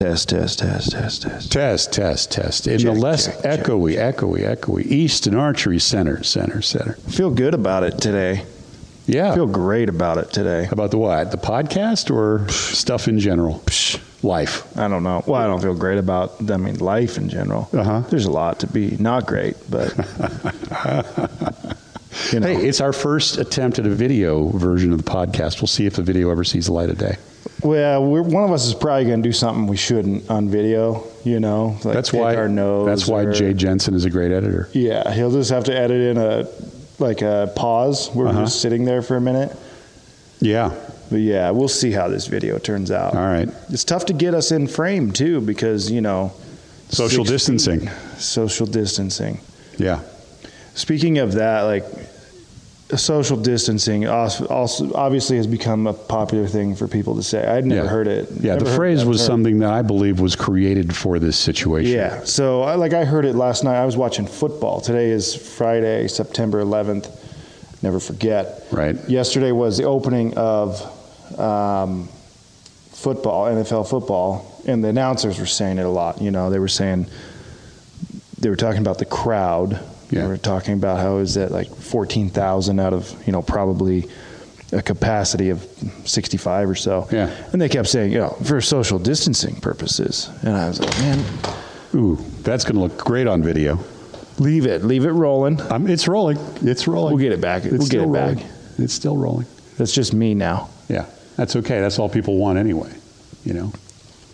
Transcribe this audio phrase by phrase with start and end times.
[0.00, 1.50] Test, test, test, test, test.
[1.50, 2.68] Test, test, test.
[2.68, 3.60] In the less check, check.
[3.64, 4.86] echoey, echoey, echoey.
[4.86, 6.92] Easton Archery Center, center, center.
[7.08, 8.44] Feel good about it today.
[9.06, 9.34] Yeah.
[9.34, 10.68] Feel great about it today.
[10.70, 11.32] About the what?
[11.32, 13.60] The podcast or stuff in general?
[14.22, 14.78] Life.
[14.78, 15.24] I don't know.
[15.26, 16.48] Well, I don't feel great about.
[16.48, 17.68] I mean, life in general.
[17.72, 18.02] Uh-huh.
[18.02, 19.96] There's a lot to be not great, but
[22.32, 22.46] you know.
[22.46, 25.60] Hey, it's our first attempt at a video version of the podcast.
[25.60, 27.16] We'll see if the video ever sees the light of day.
[27.62, 31.04] Well, we're, one of us is probably going to do something we shouldn't on video.
[31.24, 32.36] You know, like that's why.
[32.36, 32.86] our nose.
[32.86, 34.68] that's why or- Jay Jensen is a great editor.
[34.72, 36.46] Yeah, he'll just have to edit in a
[36.98, 38.38] like a pause where Uh-huh.
[38.40, 39.54] we're just sitting there for a minute.
[40.40, 40.74] Yeah.
[41.10, 43.14] But yeah, we'll see how this video turns out.
[43.14, 43.48] All right.
[43.70, 46.32] It's tough to get us in frame too because you know
[46.90, 47.80] Social distancing.
[47.80, 49.40] feet, social distancing.
[49.78, 50.00] Yeah.
[50.74, 51.84] Speaking of that, like
[52.96, 57.46] social distancing also, also obviously has become a popular thing for people to say.
[57.46, 57.90] I'd never yeah.
[57.90, 58.30] heard it.
[58.40, 58.54] Yeah.
[58.54, 61.92] Never the phrase was heard- something that I believe was created for this situation.
[61.92, 62.24] Yeah.
[62.24, 63.76] So I, like I heard it last night.
[63.76, 64.80] I was watching football.
[64.80, 67.10] Today is Friday, September 11th.
[67.82, 68.64] Never forget.
[68.72, 68.96] Right.
[69.08, 70.80] Yesterday was the opening of
[71.38, 72.08] um,
[72.92, 76.20] football, NFL football, and the announcers were saying it a lot.
[76.20, 77.06] You know, they were saying
[78.38, 79.78] they were talking about the crowd.
[80.10, 80.22] Yeah.
[80.22, 84.06] They were talking about how is that like 14,000 out of you know probably
[84.72, 85.62] a capacity of
[86.04, 87.08] 65 or so.
[87.10, 87.34] Yeah.
[87.52, 90.28] And they kept saying, you know, for social distancing purposes.
[90.42, 91.24] And I was like, man,
[91.94, 93.78] Ooh, that's going to look great on video.
[94.38, 95.58] leave it, leave it rolling.
[95.72, 96.36] Um, it's rolling.
[96.60, 97.14] It's rolling.
[97.14, 97.64] We'll get it back.
[97.64, 98.36] It's We'll get still it back.
[98.36, 98.52] rolling.
[98.78, 99.46] It's still rolling.
[99.78, 100.68] That's just me now.
[100.90, 101.06] Yeah.
[101.36, 101.80] That's okay.
[101.80, 102.92] That's all people want anyway.
[103.44, 103.72] You know,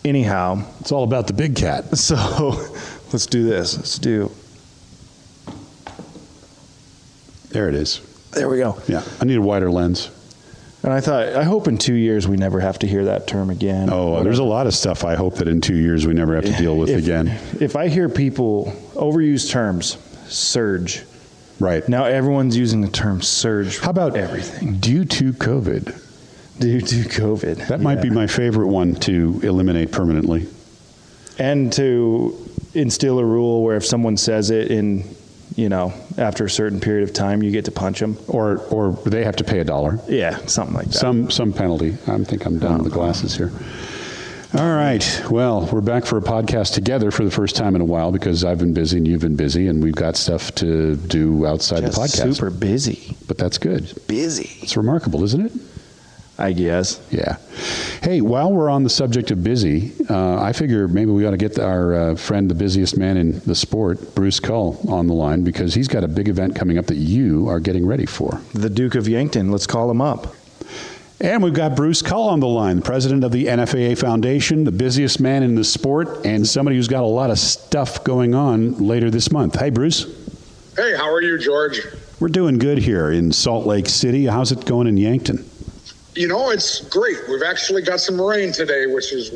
[0.04, 1.96] Anyhow, it's all about the big cat.
[1.96, 2.16] so
[3.12, 3.76] let's do this.
[3.76, 4.32] Let's do.
[7.54, 8.00] There it is.
[8.32, 8.76] There we go.
[8.88, 9.04] Yeah.
[9.20, 10.10] I need a wider lens.
[10.82, 13.48] And I thought, I hope in two years we never have to hear that term
[13.48, 13.88] again.
[13.92, 16.34] Oh, uh, there's a lot of stuff I hope that in two years we never
[16.34, 17.28] have to deal with If- again.
[17.60, 21.04] If I hear people overuse terms, surge.
[21.60, 21.88] Right.
[21.88, 23.78] Now everyone's using the term surge.
[23.78, 26.00] How about everything due to COVID?
[26.58, 27.68] due to COVID?
[27.68, 30.48] That might be my favorite one to eliminate permanently.
[31.38, 32.36] and to
[32.74, 35.04] instill a rule where if someone says it in,
[35.56, 38.18] you know, after a certain period of time, you get to punch them.
[38.28, 40.00] Or, or they have to pay a dollar.
[40.08, 40.94] Yeah, something like that.
[40.94, 41.96] Some, some penalty.
[42.06, 43.52] I think I'm done with the glasses here.
[44.56, 45.22] All right.
[45.30, 48.44] Well, we're back for a podcast together for the first time in a while because
[48.44, 51.96] I've been busy and you've been busy, and we've got stuff to do outside Just
[51.96, 52.34] the podcast.
[52.36, 53.16] super busy.
[53.26, 53.92] But that's good.
[54.06, 54.50] Busy.
[54.62, 55.52] It's remarkable, isn't it?
[56.38, 57.00] I guess.
[57.10, 57.36] Yeah.
[58.02, 61.36] Hey, while we're on the subject of busy, uh, I figure maybe we ought to
[61.36, 65.44] get our uh, friend, the busiest man in the sport, Bruce Cull, on the line
[65.44, 68.40] because he's got a big event coming up that you are getting ready for.
[68.52, 69.52] The Duke of Yankton.
[69.52, 70.34] Let's call him up.
[71.20, 74.72] And we've got Bruce Cull on the line, the president of the NFAA Foundation, the
[74.72, 78.76] busiest man in the sport, and somebody who's got a lot of stuff going on
[78.78, 79.58] later this month.
[79.58, 80.04] Hey, Bruce.
[80.76, 81.80] Hey, how are you, George?
[82.18, 84.26] We're doing good here in Salt Lake City.
[84.26, 85.48] How's it going in Yankton?
[86.16, 87.18] You know, it's great.
[87.28, 89.30] We've actually got some rain today, which has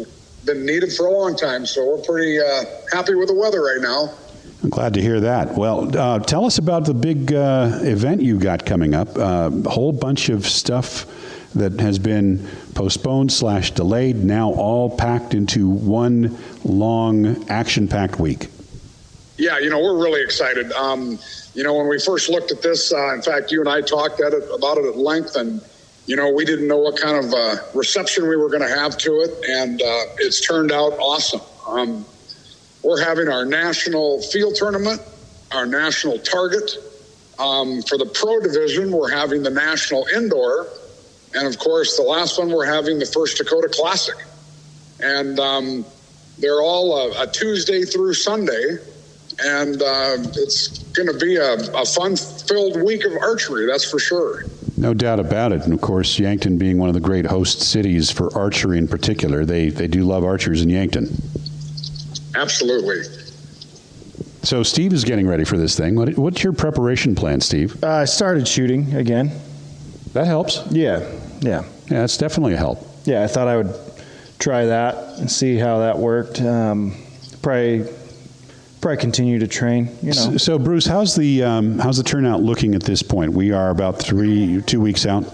[0.45, 3.81] been needed for a long time, so we're pretty uh, happy with the weather right
[3.81, 4.15] now.
[4.63, 5.57] I'm glad to hear that.
[5.57, 9.17] Well, uh, tell us about the big uh, event you got coming up.
[9.19, 11.07] Uh, a whole bunch of stuff
[11.55, 18.49] that has been postponed slash delayed, now all packed into one long action-packed week.
[19.37, 20.71] Yeah, you know, we're really excited.
[20.73, 21.19] Um,
[21.55, 24.21] you know, when we first looked at this, uh, in fact, you and I talked
[24.21, 25.61] at it, about it at length, and,
[26.09, 28.97] you know, we didn't know what kind of uh, reception we were going to have
[28.97, 31.43] to it, and uh, it's turned out awesome.
[31.67, 32.07] Um,
[32.83, 35.03] we're having our national field tournament,
[35.53, 36.71] our national target.
[37.39, 40.67] Um, for the pro division, we're having the national indoor.
[41.35, 44.17] And of course, the last one, we're having the First Dakota Classic.
[45.01, 45.85] And um,
[46.39, 48.79] they're all a, a Tuesday through Sunday.
[49.45, 53.99] And uh, it's going to be a, a fun filled week of archery, that's for
[53.99, 54.45] sure.
[54.79, 55.63] No doubt about it.
[55.65, 59.45] And of course, Yankton being one of the great host cities for archery in particular,
[59.45, 61.09] they, they do love archers in Yankton.
[62.35, 63.03] Absolutely.
[64.43, 65.97] So Steve is getting ready for this thing.
[65.97, 67.83] What, what's your preparation plan, Steve?
[67.83, 69.33] Uh, I started shooting again.
[70.13, 70.63] That helps.
[70.71, 71.01] Yeah,
[71.41, 72.79] yeah, Yeah, that's definitely a help.
[73.05, 73.25] yeah.
[73.25, 73.75] I thought I would
[74.39, 76.41] try that and see how that worked.
[76.41, 76.95] Um,
[77.43, 77.87] probably,
[78.81, 79.89] probably continue to train.
[80.03, 83.33] You know, So, so, Bruce, how's the um, how's the turnout looking at this point?
[83.33, 85.25] We are about three, two weeks out.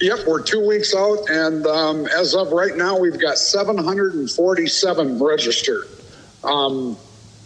[0.00, 5.84] Yep, we're two weeks out, and um, as of right now, we've got 747 registered.
[6.42, 6.96] Um,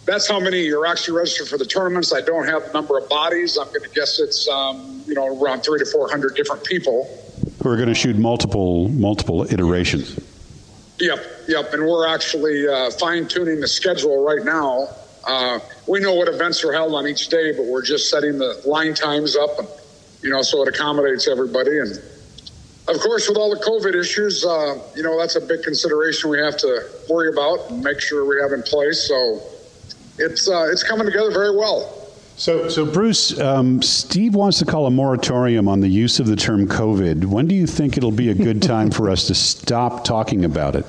[0.05, 2.13] that's how many are actually registered for the tournaments.
[2.13, 3.57] I don't have the number of bodies.
[3.57, 7.09] I'm going to guess it's um, you know around three to 400 different people.
[7.63, 10.17] We're going to shoot multiple multiple iterations.
[10.99, 14.87] Yep, yep, and we're actually uh, fine tuning the schedule right now.
[15.25, 18.61] Uh, we know what events are held on each day, but we're just setting the
[18.65, 19.67] line times up, and
[20.21, 21.79] you know, so it accommodates everybody.
[21.79, 21.99] And
[22.87, 26.37] of course, with all the COVID issues, uh, you know, that's a big consideration we
[26.37, 29.07] have to worry about and make sure we have in place.
[29.07, 29.41] So
[30.19, 32.01] it's uh, it's coming together very well.
[32.37, 36.35] So, so Bruce, um, Steve wants to call a moratorium on the use of the
[36.35, 37.23] term COVID.
[37.23, 40.75] When do you think it'll be a good time for us to stop talking about
[40.75, 40.85] it?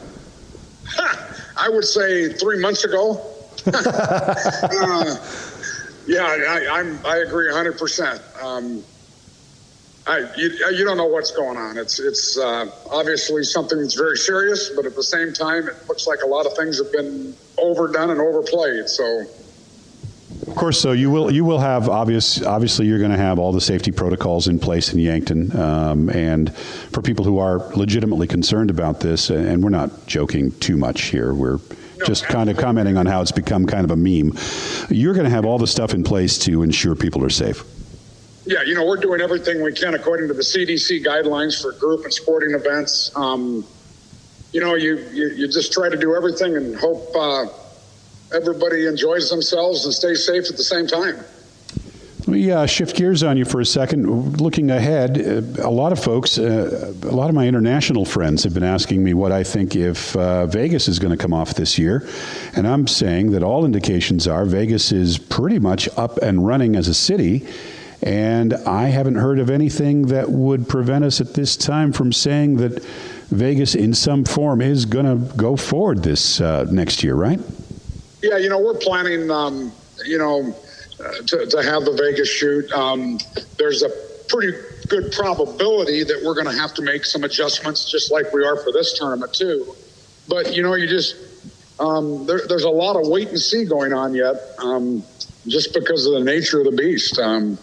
[1.57, 3.25] I would say three months ago.
[3.67, 5.17] Uh,
[6.07, 6.99] yeah, I, I'm.
[7.05, 7.79] I agree 100.
[7.79, 8.83] percent um,
[10.07, 11.77] I, you, you don't know what's going on.
[11.77, 16.07] It's it's uh, obviously something that's very serious, but at the same time, it looks
[16.07, 18.89] like a lot of things have been overdone and overplayed.
[18.89, 19.25] So
[20.47, 23.51] Of course, so you will you will have obvious obviously you're going to have all
[23.51, 28.71] the safety protocols in place in Yankton, um, and for people who are legitimately concerned
[28.71, 31.59] about this, and we're not joking too much here, we're
[32.05, 34.33] just kind of commenting on how it's become kind of a meme.
[34.91, 37.65] You're going to have all the stuff in place to ensure people are safe.
[38.45, 42.05] yeah, you know, we're doing everything we can according to the CDC guidelines for group
[42.05, 43.11] and sporting events.
[43.17, 43.67] Um,
[44.53, 47.47] you know, you, you you just try to do everything and hope uh,
[48.35, 51.25] everybody enjoys themselves and stays safe at the same time.
[52.27, 54.41] Let me uh, shift gears on you for a second.
[54.41, 58.53] Looking ahead, uh, a lot of folks, uh, a lot of my international friends have
[58.53, 61.79] been asking me what I think if uh, Vegas is going to come off this
[61.79, 62.05] year.
[62.57, 66.89] And I'm saying that all indications are Vegas is pretty much up and running as
[66.89, 67.47] a city.
[68.03, 72.57] And I haven't heard of anything that would prevent us at this time from saying
[72.57, 72.83] that
[73.31, 77.39] Vegas, in some form, is going to go forward this uh, next year, right?
[78.21, 79.71] Yeah, you know, we're planning, um,
[80.05, 80.57] you know,
[80.99, 82.71] to, to have the Vegas shoot.
[82.73, 83.19] Um,
[83.59, 83.91] there's a
[84.29, 84.57] pretty
[84.89, 88.57] good probability that we're going to have to make some adjustments, just like we are
[88.57, 89.75] for this tournament, too.
[90.29, 91.17] But, you know, you just,
[91.79, 95.03] um, there, there's a lot of wait and see going on yet, um,
[95.47, 97.19] just because of the nature of the beast.
[97.19, 97.59] Um,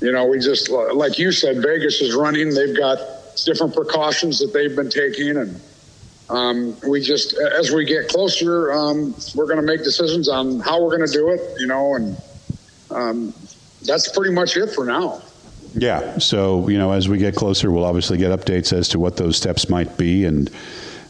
[0.00, 2.54] you know, we just, like you said, Vegas is running.
[2.54, 2.98] They've got
[3.44, 5.36] different precautions that they've been taking.
[5.36, 5.60] And,
[6.28, 10.82] um, we just, as we get closer, um, we're going to make decisions on how
[10.82, 12.16] we're going to do it, you know, and
[12.96, 13.32] um,
[13.84, 15.22] that's pretty much it for now.
[15.74, 16.18] Yeah.
[16.18, 19.36] So, you know, as we get closer, we'll obviously get updates as to what those
[19.36, 20.50] steps might be, and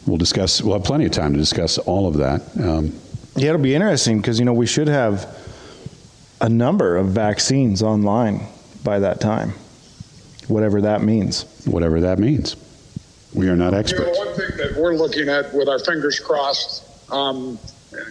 [0.05, 2.41] we'll discuss, we'll have plenty of time to discuss all of that.
[2.61, 2.93] Um,
[3.35, 5.25] Yeah, it'll be interesting because you know we should have
[6.41, 8.45] a number of vaccines online
[8.83, 9.53] by that time,
[10.47, 11.45] whatever that means.
[11.65, 12.55] whatever that means.
[13.33, 14.17] We are not You know, experts.
[14.17, 17.57] one thing that we're looking at with our fingers crossed, um,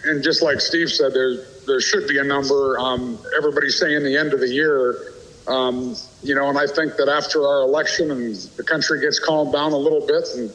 [0.05, 2.79] and just like Steve said, there there should be a number.
[2.79, 5.13] Um, everybody's saying the end of the year.
[5.49, 9.53] Um, you know, and I think that after our election and the country gets calmed
[9.53, 10.53] down a little bit and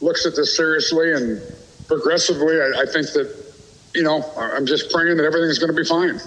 [0.00, 1.40] looks at this seriously and
[1.86, 3.32] progressively, I, I think that,
[3.94, 6.20] you know, I'm just praying that everything's going to be fine.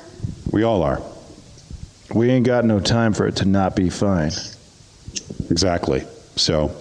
[0.52, 1.02] We all are.
[2.14, 4.32] We ain't got no time for it to not be fine.
[5.50, 6.04] Exactly.
[6.36, 6.72] So,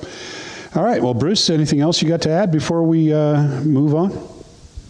[0.74, 1.02] all right.
[1.02, 4.37] Well, Bruce, anything else you got to add before we uh, move on?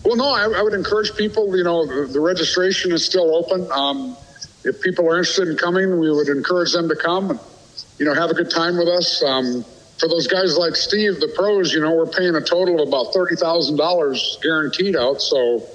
[0.04, 1.56] Well, no, I, I would encourage people.
[1.56, 3.70] You know, the, the registration is still open.
[3.72, 4.16] Um,
[4.64, 7.40] if people are interested in coming, we would encourage them to come and
[7.98, 9.22] you know have a good time with us.
[9.22, 9.64] Um,
[9.98, 13.12] for those guys like Steve, the pros, you know, we're paying a total of about
[13.12, 15.20] thirty thousand dollars guaranteed out.
[15.20, 15.66] So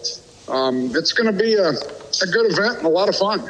[0.48, 3.50] um, it's going to be a, a good event and a lot of fun.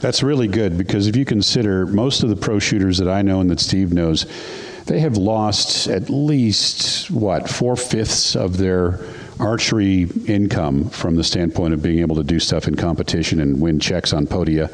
[0.00, 3.40] That's really good because if you consider most of the pro shooters that I know
[3.40, 4.26] and that Steve knows,
[4.86, 9.00] they have lost at least, what, four fifths of their
[9.40, 13.80] archery income from the standpoint of being able to do stuff in competition and win
[13.80, 14.72] checks on podia.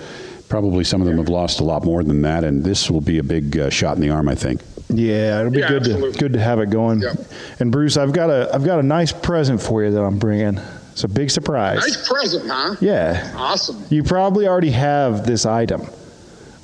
[0.49, 3.19] Probably some of them have lost a lot more than that, and this will be
[3.19, 4.61] a big uh, shot in the arm, I think.
[4.89, 7.01] Yeah, it'll be Yeah, good to good to have it going.
[7.01, 7.17] Yep.
[7.61, 10.59] And Bruce, I've got a I've got a nice present for you that I'm bringing.
[10.91, 11.79] It's a big surprise.
[11.79, 12.75] Nice present, huh?
[12.81, 13.33] Yeah.
[13.37, 13.85] Awesome.
[13.89, 15.83] You probably already have this item,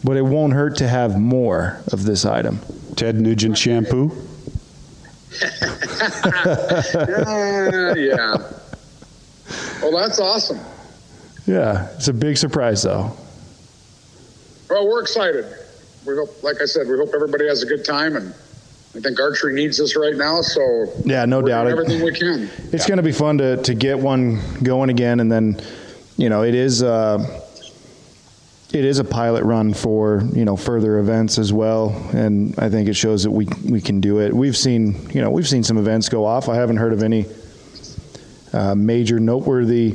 [0.03, 2.59] but it won't hurt to have more of this item.
[2.97, 4.11] Ted Nugent shampoo.
[6.97, 8.37] Yeah, yeah.
[9.83, 10.59] Well, that's awesome.
[11.47, 13.13] Yeah, it's a big surprise though.
[14.69, 15.45] Well, we're excited.
[16.07, 18.35] We hope, like I said, we hope everybody has a good time, and
[18.97, 20.41] I think archery needs this right now.
[20.43, 21.65] So Yeah, no we're doubt.
[21.65, 22.51] doing everything we can.
[22.73, 25.61] It's going to be fun to, to get one going again, and then,
[26.17, 27.46] you know, it is uh,
[28.73, 32.89] it is a pilot run for you know further events as well, and I think
[32.89, 34.33] it shows that we we can do it.
[34.35, 36.49] We've seen you know we've seen some events go off.
[36.49, 37.27] I haven't heard of any
[38.53, 39.93] uh, major noteworthy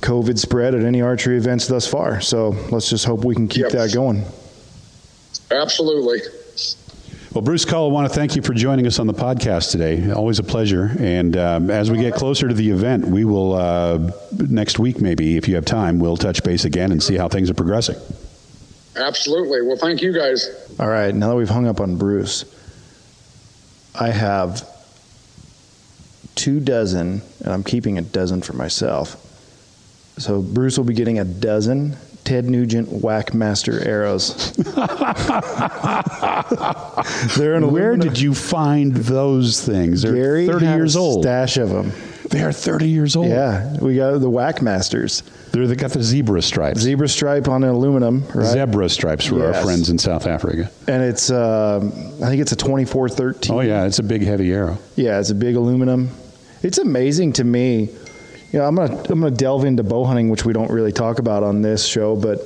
[0.00, 2.20] COVID spread at any archery events thus far.
[2.20, 3.72] So let's just hope we can keep Yep.
[3.72, 4.22] that going.
[5.50, 6.20] Absolutely.
[7.34, 10.12] Well, Bruce Cull, I want to thank you for joining us on the podcast today.
[10.12, 10.92] Always a pleasure.
[11.00, 15.36] And um, as we get closer to the event, we will, uh, next week maybe,
[15.36, 17.96] if you have time, we'll touch base again and see how things are progressing.
[18.94, 19.62] Absolutely.
[19.62, 20.48] Well, thank you guys.
[20.78, 22.44] All right, now that we've hung up on Bruce,
[23.98, 24.64] I have
[26.36, 29.16] two dozen, and I'm keeping a dozen for myself.
[30.18, 34.52] So Bruce will be getting a dozen Ted Nugent Whackmaster arrows.
[37.36, 40.02] They're an Where aluminum- did you find those things?
[40.02, 41.22] They're Gary 30 had a years old.
[41.22, 41.92] Stash of them.
[42.30, 43.28] They are 30 years old.
[43.28, 45.22] Yeah, we got the Whackmasters.
[45.52, 46.80] They're, they got the zebra stripes.
[46.80, 48.46] Zebra stripe on aluminum, right?
[48.46, 49.62] Zebra stripes for our Yes.
[49.64, 50.70] friends in South Africa.
[50.88, 53.54] and it's um, I think it's a 2413.
[53.54, 54.78] Oh, yeah, it's a big, heavy arrow.
[54.96, 56.08] Yeah, it's a big aluminum.
[56.62, 57.90] It's amazing to me.
[58.58, 61.42] Know, I'm gonna I'm gonna delve into bow hunting, which we don't really talk about
[61.42, 62.40] on this show, but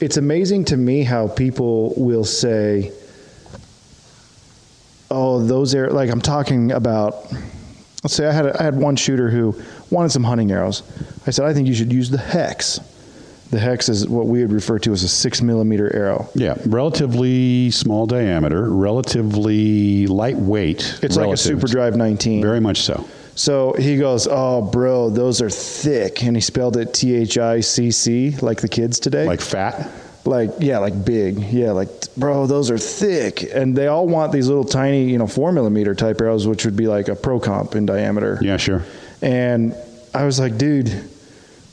[0.00, 2.92] it's amazing to me how people will say,
[5.10, 7.32] "Oh, those are like I'm talking about."
[8.02, 9.60] Let's say I had a, I had one shooter who
[9.90, 10.82] wanted some hunting arrows.
[11.26, 12.80] I said, "I think you should use the hex."
[13.50, 16.28] The hex is what we would refer to as a six millimeter arrow.
[16.34, 20.98] Yeah, relatively small diameter, relatively lightweight.
[21.02, 21.36] It's like a.
[21.36, 22.42] Super Drive 19.
[22.42, 23.06] Very much so.
[23.36, 27.60] So he goes, "Oh, bro, those are thick," and he spelled it T H I
[27.60, 29.26] C C, like the kids today.
[29.26, 29.90] Like fat.
[30.26, 34.48] like yeah, like big, yeah, like bro, those are thick, and they all want these
[34.48, 37.74] little tiny, you know, four millimeter type arrows, which would be like a pro comp
[37.74, 38.38] in diameter.
[38.40, 38.82] Yeah, sure.
[39.20, 39.74] And
[40.14, 40.88] I was like, dude,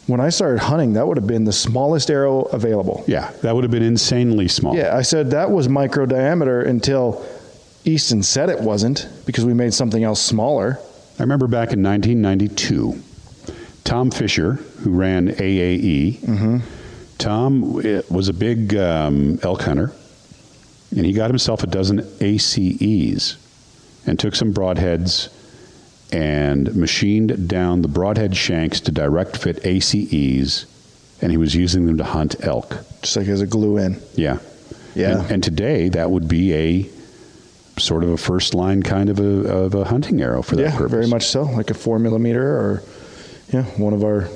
[0.08, 3.04] when I started hunting, that would have been the smallest arrow available.
[3.08, 4.76] Yeah, that would have been insanely small.
[4.76, 7.26] Yeah, I said that was micro diameter until
[7.86, 10.80] Easton said it wasn't because we made something else smaller.
[11.22, 13.00] I remember back in 1992,
[13.84, 16.58] Tom Fisher, who ran AAE, Mm-hmm.
[17.20, 19.94] Tom eh, was a big um, elk hunter,
[20.90, 23.38] and he got himself a dozen ACEs
[24.08, 25.30] and took some broadheads
[26.12, 30.66] and machined down the broadhead shanks to direct fit ACEs,
[31.22, 32.78] and he was using them to hunt elk.
[33.04, 34.02] Just like as a glue in.
[34.16, 34.40] Yeah.
[34.96, 35.22] Yeah.
[35.22, 36.90] And, and today that would be a
[37.78, 40.72] sort of a first line kind of a, of a hunting arrow for that yeah,
[40.78, 40.92] purpose.
[40.92, 41.44] very much so.
[41.44, 42.84] Like a four millimeter, or
[43.52, 44.28] yeah, one of our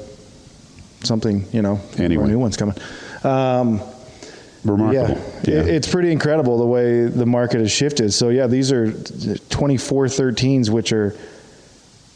[1.03, 1.45] something.
[1.51, 2.27] You know, Anyway.
[2.27, 2.75] new one's coming.
[3.23, 3.81] Um,
[4.63, 5.21] Remarkable.
[5.43, 8.11] Yeah, It- it's pretty incredible the way the market has shifted.
[8.13, 11.15] So yeah, these are 2413s, which are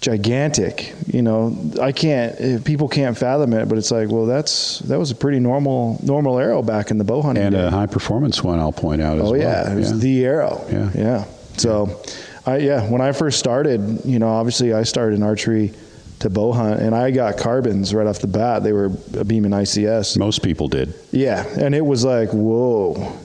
[0.02, 0.94] gigantic.
[1.08, 2.36] You know, I can't.
[2.40, 6.00] eh, People can't fathom it, but it's like, well, that's that was a pretty normal
[6.04, 7.44] normal arrow back in the bow hunting.
[7.44, 7.66] and day.
[7.66, 9.42] a high performance one, I'll point out as Oh well.
[9.42, 10.66] yeah, it was the arrow.
[10.72, 10.90] Yeah.
[10.96, 11.26] yeah.
[11.58, 12.02] So,
[12.46, 15.74] I yeah, when I first started, you know, obviously I started in archery
[16.20, 18.62] to bow hunt, and I got carbons right off the bat.
[18.64, 18.86] They were
[19.18, 20.18] a Beman ICS.
[20.18, 20.94] Most people did.
[21.12, 23.18] Yeah, and it was like, whoa,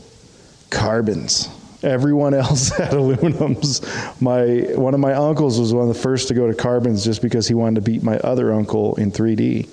[0.70, 1.48] carbons.
[1.84, 3.82] Everyone else had aluminums.
[4.20, 7.20] My one of my uncles was one of the first to go to carbons just
[7.22, 9.68] because he wanted to beat my other uncle in 3D,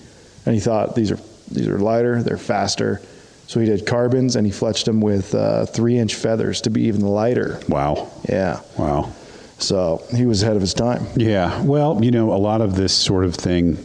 [0.45, 1.19] and he thought these are
[1.51, 3.01] these are lighter, they're faster.
[3.47, 6.83] So he did carbons and he fletched them with uh, three inch feathers to be
[6.83, 7.59] even lighter.
[7.67, 8.09] Wow.
[8.29, 9.11] Yeah, Wow.
[9.59, 11.05] so he was ahead of his time.
[11.17, 11.61] Yeah.
[11.63, 13.77] Well, you know, a lot of this sort of thing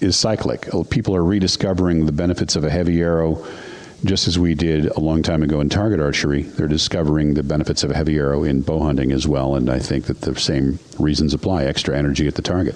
[0.00, 0.66] is cyclic.
[0.90, 3.46] People are rediscovering the benefits of a heavy arrow
[4.04, 6.42] just as we did a long time ago in target archery.
[6.42, 9.54] They're discovering the benefits of a heavy arrow in bow hunting as well.
[9.54, 12.74] And I think that the same reasons apply extra energy at the target.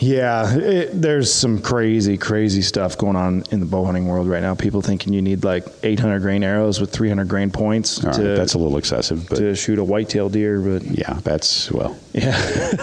[0.00, 4.42] Yeah, it, there's some crazy, crazy stuff going on in the bow hunting world right
[4.42, 4.54] now.
[4.54, 8.22] People thinking you need like 800 grain arrows with 300 grain points All right, to,
[8.22, 11.98] that's a little excessive, but to shoot a whitetail deer, but yeah, that's, well.
[12.12, 12.36] yeah,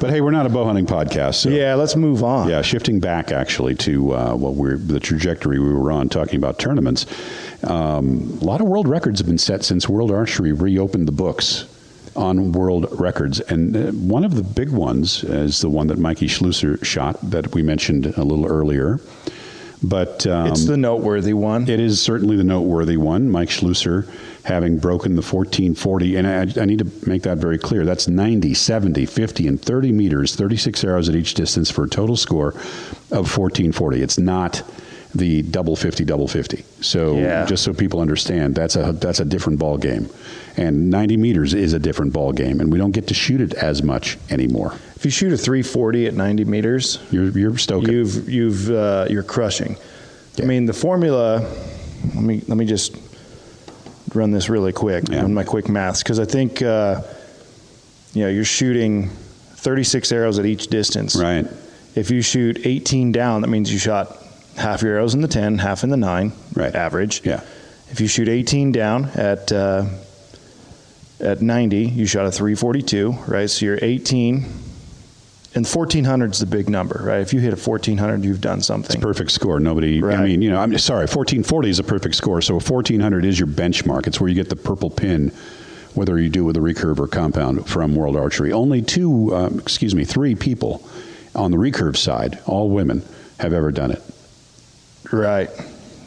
[0.00, 1.36] But hey, we're not a bow hunting podcast.
[1.36, 1.74] So yeah.
[1.74, 2.48] Let's move on.
[2.48, 6.58] Yeah, shifting back actually to uh, what we're the trajectory we were on, talking about
[6.58, 7.06] tournaments.
[7.64, 11.66] Um, a lot of world records have been set since World Archery reopened the books
[12.16, 16.26] on world records, and uh, one of the big ones is the one that Mikey
[16.26, 19.00] Schloesser shot that we mentioned a little earlier.
[19.82, 21.68] But um, it's the noteworthy one.
[21.68, 23.28] it is certainly the noteworthy one.
[23.28, 24.08] Mike Schloesser
[24.44, 27.84] having broken the 1440, and I, I need to make that very clear.
[27.84, 32.16] That's 90, 70, 50, and 30 meters, 36 arrows at each distance for a total
[32.16, 32.48] score
[33.10, 34.02] of 1440.
[34.02, 34.62] It's not
[35.14, 36.64] the double 50, double 50.
[36.80, 37.44] So Yeah.
[37.46, 40.08] just so people understand, that's a that's a different ball game,
[40.56, 43.52] and 90 meters is a different ball game, and we don't get to shoot it
[43.54, 44.74] as much anymore.
[44.96, 47.92] if you shoot a 340 at 90 meters, You're you're stoking.
[47.92, 49.76] you've you've uh, you're crushing.
[50.36, 50.44] Yeah.
[50.44, 51.42] I mean, the formula.
[52.14, 52.96] Let me let me just
[54.14, 55.04] run this really quick.
[55.10, 55.26] Yeah.
[55.26, 57.02] My quick maths because I think uh,
[58.14, 59.08] you know you're shooting
[59.56, 61.14] 36 arrows at each distance.
[61.16, 61.46] right.
[61.94, 64.16] If you shoot 18 down, that means you shot
[64.56, 66.74] half your arrows in the 10, half in the 9, Right.
[66.74, 67.22] average.
[67.24, 67.40] Yeah.
[67.90, 69.84] If you shoot 18 down at uh,
[71.20, 73.48] At 90, you shot a 342, right?
[73.48, 74.44] So you're 18.
[75.54, 77.20] And 1400 is the big number, right?
[77.20, 78.96] If you hit a 1400, you've done something.
[78.96, 79.60] It's Perfect score.
[79.60, 80.00] Nobody.
[80.00, 80.18] right.
[80.18, 81.02] I mean, you know, I'm sorry.
[81.02, 82.40] 1440 is a perfect score.
[82.42, 84.06] So 1400 is your benchmark.
[84.06, 85.30] It's where you get the purple pin,
[85.94, 88.50] whether you do with a recurve or compound from World Archery.
[88.52, 90.82] Only two, um, excuse me, three people
[91.36, 93.02] on the recurve side, all women,
[93.38, 94.02] have ever done it,
[95.12, 95.50] Right.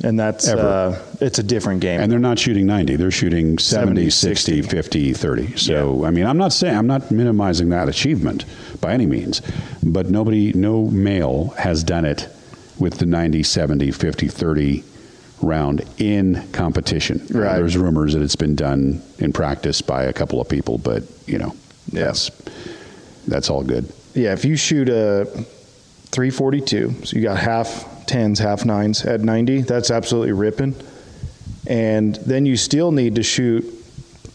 [0.04, 2.00] And that's, uh, it's a different game.
[2.02, 2.96] and they're not shooting 90.
[2.98, 5.58] They're shooting 70, 70, 60, 50, 30.
[5.58, 8.46] So I mean, I'm not saying I'm not minimizing that achievement
[8.82, 9.42] by any means,
[9.82, 12.28] but nobody, no male has done it
[12.78, 14.84] with the 90, 70, 50, 30
[15.42, 17.20] round in competition.
[17.32, 17.56] Right.
[17.58, 21.38] there's rumors that it's been done in practice by a couple of people, but you
[21.38, 21.56] know,
[21.92, 22.06] Yeah.
[22.08, 22.32] that's
[23.28, 23.92] that's all good.
[24.14, 25.26] Yeah, if you shoot a
[26.12, 30.76] 342, so you got half tens, half nines at 90, that's absolutely ripping.
[31.68, 33.64] And then you still need to shoot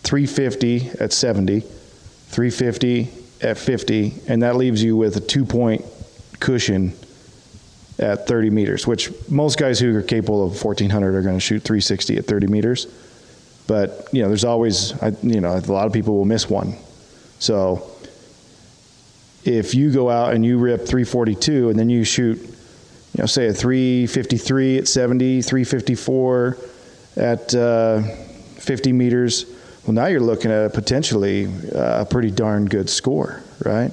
[0.03, 3.09] 350 at 70, 350
[3.43, 5.85] at 50, and that leaves you with a two point
[6.41, 6.95] cushion
[7.99, 11.63] at 30 meters, which most guys who are capable of 1400 are going to shoot
[11.63, 12.87] 360 at 30 meters.
[13.67, 16.75] But, you know, there's always, you know, a lot of people will miss one.
[17.39, 17.91] So
[19.45, 22.39] if you go out and you rip 342 and then you shoot,
[23.15, 26.57] you know, say at 353 at 70, 354
[27.17, 29.47] at uh, 50 meters,
[29.85, 33.91] well, now you're looking at potentially uh, a pretty darn good score, right?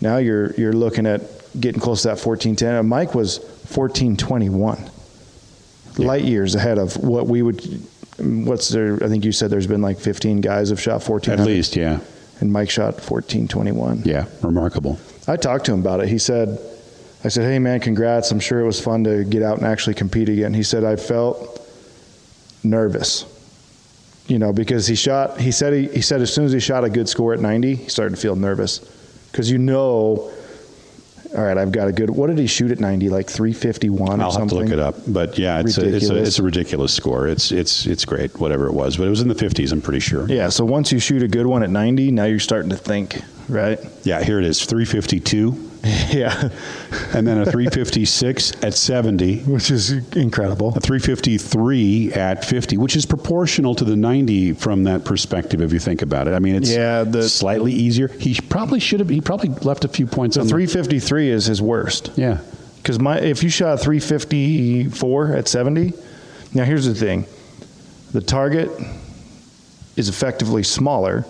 [0.00, 1.22] Now you're you're looking at
[1.58, 2.74] getting close to that 1410.
[2.74, 4.90] And Mike was 1421,
[5.98, 7.62] light years ahead of what we would.
[8.18, 9.02] What's there?
[9.02, 11.40] I think you said there's been like 15 guys have shot 1400.
[11.40, 12.00] At least, yeah,
[12.40, 14.02] and Mike shot 1421.
[14.04, 14.98] yeah, remarkable.
[15.26, 16.08] I talked to him about it.
[16.08, 16.58] He said,
[17.24, 18.30] I said, hey man, congrats.
[18.30, 20.52] I'm sure it was fun to get out and actually compete again.
[20.52, 21.60] He said, I felt
[22.62, 23.24] nervous,
[24.28, 26.84] you know, because he shot, he said, he, he said as soon as he shot
[26.84, 28.78] a good score at 90, he started to feel nervous
[29.32, 30.30] because you know,
[31.36, 33.08] all right, I've got a good, what did he shoot at 90?
[33.08, 34.58] Like 351 or I'll have something?
[34.58, 36.28] to look it up, but yeah, it's a, it's a Ridiculous.
[36.28, 37.26] it's a ridiculous score.
[37.26, 39.72] It's it's it's great, whatever it was, but it was in the 50s.
[39.72, 40.28] I'm pretty sure.
[40.28, 40.48] Yeah.
[40.50, 43.78] So once you shoot a good one at 90, now you're starting to think, right?
[44.04, 45.70] Yeah, here it is, 352,
[46.16, 46.48] yeah.
[47.14, 50.74] and then a 356 at 70, Which is incredible.
[50.74, 55.60] a 353 at 50, which is proportional to the 90 from that perspective.
[55.60, 58.08] If you think about it, I mean, it's Yeah, the- slightly easier.
[58.08, 59.08] He probably should have.
[59.08, 62.10] He probably left a few points The on 353 is his worst.
[62.16, 62.38] Yeah,
[62.78, 65.92] Because my if you shot a 354 at 70,
[66.54, 67.26] now here's the thing:
[68.12, 68.70] the target
[69.96, 71.24] is effectively smaller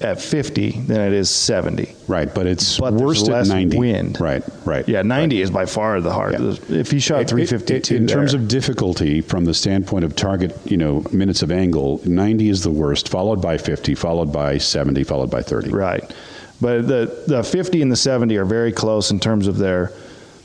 [0.00, 1.94] at 50 than it is 70.
[2.06, 2.32] right.
[2.34, 3.78] But it's But less at 90.
[3.78, 4.20] wind.
[4.20, 4.86] Right, right.
[4.86, 6.68] Yeah, 90 is by far the hardest.
[6.70, 10.14] If you shot It- it- 352 it- in terms of difficulty from the standpoint of
[10.14, 14.58] target, you know, minutes of angle, 90 is the worst, followed by 50, followed by
[14.58, 15.70] 70, followed by 30.
[15.70, 16.04] right,
[16.60, 19.92] but the the 50 and the 70 are very close in terms of their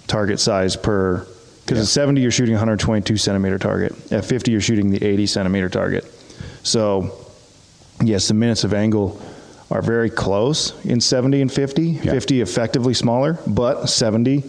[0.08, 1.26] target size per.
[1.66, 1.84] Because Yeah.
[1.84, 3.94] at 70 you're shooting 122 centimeter target.
[4.12, 6.06] At 50 you're shooting the 80 centimeter target.
[6.64, 7.12] So
[8.04, 9.22] yes, the minutes of angle
[9.72, 11.82] are very close in 70 and 50.
[11.84, 12.12] Yeah.
[12.12, 14.44] 50 effectively smaller, but 70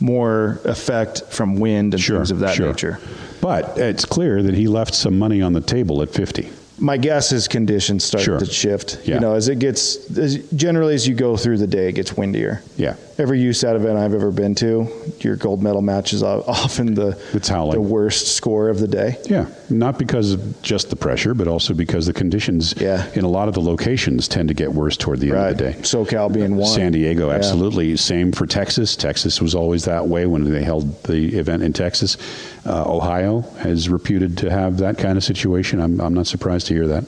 [0.00, 2.68] more effect from wind and Sure, things of that sure.
[2.68, 2.98] nature.
[3.40, 6.48] But it's clear that he left some money on the table at 50.
[6.78, 8.38] My guess is conditions start Sure.
[8.38, 8.98] to shift.
[9.04, 9.14] Yeah.
[9.16, 12.16] You know, as it gets, as, generally as you go through the day, it gets
[12.16, 12.62] windier.
[12.76, 12.94] Yeah.
[13.16, 14.88] Every USAT event I've ever been to,
[15.20, 19.16] your gold medal match is often the the worst score of the day.
[19.30, 23.06] Yeah, not because of just the pressure, but also because the conditions Yeah.
[23.14, 25.64] in a lot of the locations tend to get worse toward the end of the
[25.64, 25.72] day.
[25.82, 26.68] SoCal being one.
[26.68, 27.36] San Diego, Yeah.
[27.36, 27.96] absolutely.
[27.96, 28.96] Same for Texas.
[28.96, 32.16] Texas was always that way when they held the event in Texas.
[32.66, 35.80] Uh, Ohio is reputed to have that kind of situation.
[35.80, 37.04] I'm, I'm not surprised to hear that.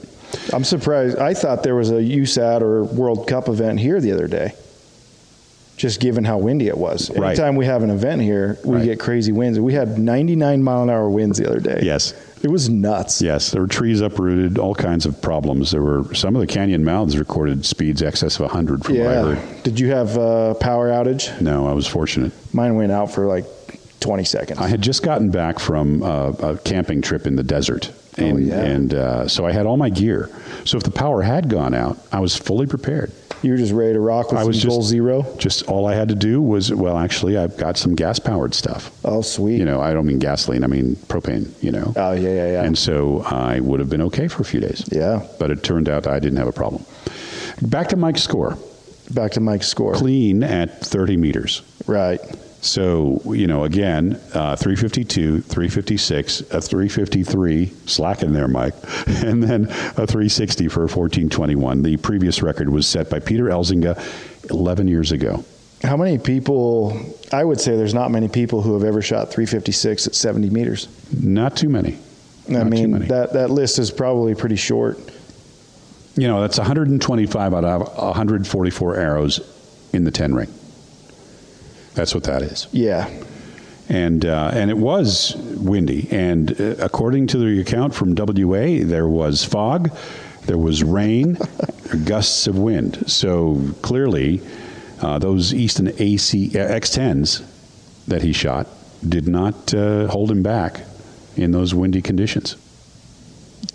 [0.53, 1.17] I'm surprised.
[1.17, 4.53] I thought there was a USAT or World Cup event here the other day.
[5.77, 7.11] Just given how windy it was.
[7.11, 7.29] Right.
[7.29, 8.85] Anytime we have an event here, we Right.
[8.85, 9.59] get crazy winds.
[9.59, 11.81] We had 99 mile an hour winds the other day.
[11.83, 12.13] Yes.
[12.41, 13.21] It was nuts.
[13.21, 15.71] Yes, there were trees uprooted, all kinds of problems.
[15.71, 19.11] There were some of the canyon mouths recorded speeds excess of 100 from what I
[19.11, 19.21] Yeah.
[19.23, 19.37] heard.
[19.63, 21.29] Did you have a power outage?
[21.41, 22.31] No, I was fortunate.
[22.53, 23.45] Mine went out for like
[23.99, 24.59] 20 seconds.
[24.59, 27.91] I had just gotten back from uh, a camping trip in the desert.
[28.17, 28.59] And, Oh, yeah.
[28.61, 30.29] and uh, so I had all my gear.
[30.63, 33.11] So if the power had gone out, I was fully prepared.
[33.41, 35.35] You were just ready to rock with I was some just goal zero.
[35.37, 38.91] Just all I had to do was, well, actually, I've got some gas powered stuff.
[39.05, 39.57] Oh, sweet.
[39.57, 41.93] You know, I don't mean gasoline, I mean propane, you know.
[41.95, 42.63] Oh, yeah, yeah, yeah.
[42.63, 44.87] And so I would have been okay for a few days.
[44.91, 45.25] Yeah.
[45.39, 46.85] But it turned out I didn't have a problem.
[47.61, 48.57] Back to Mike's score
[49.11, 49.93] Back to Mike's score.
[49.93, 51.61] clean at 30 meters.
[51.85, 52.19] Right.
[52.61, 58.73] So, you know, again, uh, 352, 356, a 353, slack in there, Mike,
[59.07, 61.83] and then a 360 for a 1421.
[61.83, 65.43] The previous record was set by Peter Elzinga 11 years ago.
[65.83, 66.99] How many people?
[67.31, 70.87] I would say there's not many people who have ever shot 356 at 70 meters.
[71.21, 71.99] Not too many.
[72.49, 73.05] I Not mean, many.
[73.07, 74.97] that that list is probably pretty short.
[76.15, 79.39] You know, that's 125 out of 144 arrows
[79.93, 80.51] in the 10 ring.
[81.97, 82.67] That's what that is.
[82.71, 83.09] Yeah.
[83.89, 86.07] And uh, and it was windy.
[86.11, 89.89] And uh, according to the account from WA, there was fog,
[90.45, 91.39] there was rain,
[92.05, 93.09] gusts of wind.
[93.09, 94.41] So clearly,
[95.01, 97.43] uh, those Easton AC uh, X10s
[98.05, 98.67] that he shot
[99.07, 100.81] did not uh, hold him back
[101.35, 102.57] in those windy conditions.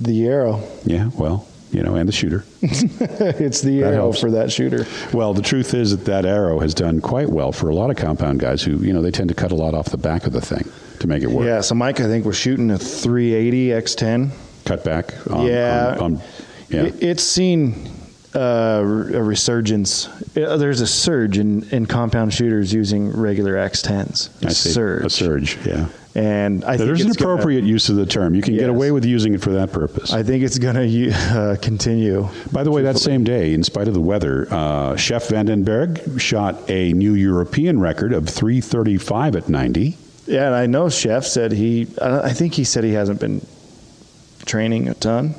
[0.01, 0.63] The arrow.
[0.85, 2.45] Yeah, well, you know, and the shooter.
[2.63, 4.21] it's the That arrow helps.
[4.21, 4.87] for that shooter.
[5.13, 7.97] Well, the truth is that that arrow has done quite well for a lot of
[7.97, 10.33] compound guys who, you know, they tend to cut a lot off the back of
[10.33, 11.47] the thing to make it work.
[11.47, 11.61] Yeah.
[11.63, 14.31] So Mike, I think we're shooting a 380 X10.
[14.65, 15.15] Cut back.
[15.31, 15.97] On, yeah.
[15.99, 16.23] on- on-
[16.69, 16.83] yeah.
[16.85, 17.75] It, it's seen
[18.35, 18.39] uh,
[18.81, 20.09] a resurgence.
[20.37, 24.43] Uh, There's a surge in, in compound shooters using regular X10s.
[24.43, 24.71] A I see.
[24.71, 25.05] surge.
[25.05, 25.89] A surge, yeah.
[26.15, 28.35] And I think There's an it's gonna- appropriate use of the term.
[28.35, 30.13] You can get away with using it for that purpose.
[30.13, 32.29] I think it's going to uh, continue.
[32.53, 35.65] By the way, that same day, in spite of the weather, uh, Sjef van den
[35.65, 39.97] Berg shot a new European record of 335 at 90.
[40.27, 41.89] Yeah, and I know Chef said he.
[42.01, 43.45] I think he said he hasn't been
[44.45, 45.35] training a ton.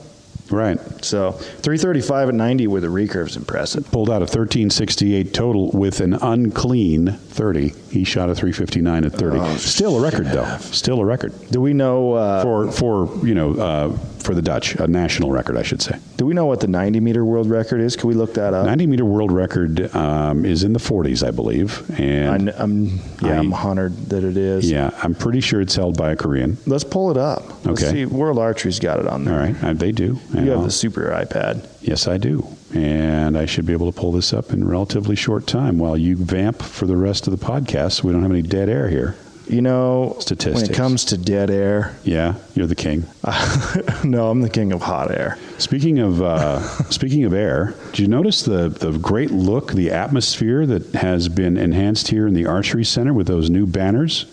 [0.54, 0.80] Right.
[1.04, 3.90] So 335 at 90 with a recurve is impressive.
[3.92, 7.70] Pulled out a 1368 total with an unclean 30.
[7.90, 9.38] He shot a 359 at 30.
[9.40, 10.58] Oh, Still a record, though.
[10.60, 11.34] Still a record.
[11.50, 12.14] Do we know?
[12.14, 15.98] Uh, For, for you know, uh, for the Dutch, a national record, I should say.
[16.18, 17.96] do we know what the 90 meter world record is?
[17.96, 18.66] Can we look that up?
[18.66, 21.84] 90 meter world record um, is in the 40s, I believe.
[22.00, 24.70] I, And am yeah, I- I'm honored that it is.
[24.72, 26.58] yeah, I'm pretty sure it's held by a Korean.
[26.66, 27.44] Let's pull it up.
[27.66, 27.92] Let's Okay.
[27.92, 28.06] see.
[28.06, 29.34] World Archery's got it on there.
[29.34, 30.20] All right, uh, they do.
[30.34, 31.66] You have I'll- the super iPad.
[31.82, 32.48] Yes, I do.
[32.74, 36.16] And I should be able to pull this up in relatively short time while you
[36.16, 39.16] vamp for the rest of the podcast so we don't have any dead air here.
[39.48, 40.62] You know, Statistics.
[40.62, 43.06] when it comes to dead air, Yeah, you're the king.
[44.04, 45.38] no, I'm the king of hot air.
[45.58, 50.66] Speaking of uh, speaking of air, did you notice the the great look, the atmosphere
[50.66, 54.26] that has been enhanced here in the archery center with those new banners